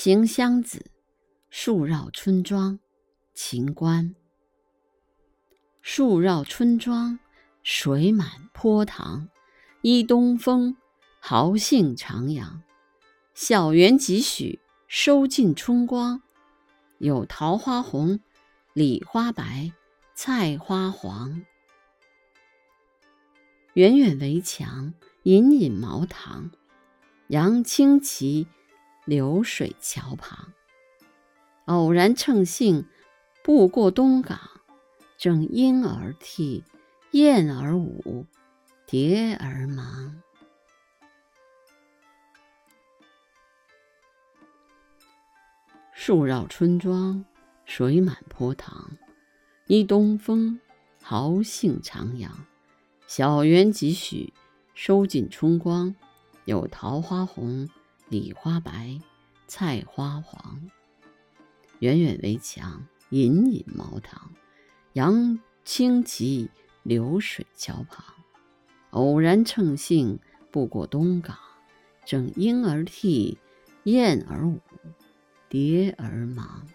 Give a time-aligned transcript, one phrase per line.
[0.00, 0.92] 行香子，
[1.50, 2.78] 树绕村庄，
[3.34, 4.14] 秦观。
[5.82, 7.18] 树绕村庄，
[7.64, 9.28] 水满坡塘。
[9.82, 10.76] 依东风，
[11.18, 12.60] 豪兴徜徉。
[13.34, 16.22] 小园几许，收尽春光。
[16.98, 18.20] 有桃花红，
[18.74, 19.72] 李花白，
[20.14, 21.42] 菜花黄。
[23.74, 24.94] 远远围墙，
[25.24, 26.52] 隐隐茅堂。
[27.26, 28.46] 杨青旗，
[29.08, 30.52] 流水桥旁。
[31.64, 32.86] 偶然乘兴，
[33.42, 34.38] 步过东港。
[35.16, 36.62] 正莺儿啼，
[37.12, 38.26] 燕儿舞，
[38.84, 40.20] 蝶儿忙。
[45.94, 47.24] 树绕村庄，
[47.64, 48.90] 水满坡塘。
[49.68, 50.60] 依东风，
[51.02, 52.28] 豪兴徜徉。
[53.06, 54.34] 小园几许，
[54.74, 55.96] 收尽春光。
[56.44, 57.68] 有桃花红，
[58.10, 58.98] 李花白，
[59.46, 60.62] 菜花黄。
[61.80, 64.32] 远远围墙，隐隐茅堂。
[64.94, 66.50] 杨青旗，
[66.82, 68.02] 流水桥旁。
[68.90, 70.18] 偶然乘兴，
[70.50, 71.36] 步过东港。
[72.06, 73.36] 正莺儿啼，
[73.84, 74.58] 燕儿舞，
[75.50, 76.66] 蝶儿忙。